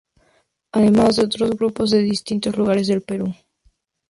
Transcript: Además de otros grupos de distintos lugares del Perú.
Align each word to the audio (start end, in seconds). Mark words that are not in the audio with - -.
Además 0.71 1.15
de 1.17 1.25
otros 1.25 1.51
grupos 1.51 1.91
de 1.91 1.99
distintos 1.99 2.57
lugares 2.57 2.87
del 2.87 3.03
Perú. 3.03 3.35